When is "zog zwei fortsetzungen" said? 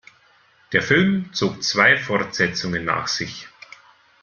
1.31-2.83